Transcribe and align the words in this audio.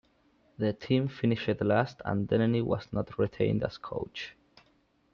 The 0.57 0.73
team 0.73 1.07
finished 1.09 1.47
last 1.61 2.01
and 2.03 2.27
Denneny 2.27 2.63
was 2.63 2.91
not 2.91 3.19
retained 3.19 3.63
as 3.63 3.77
coach. 3.77 4.33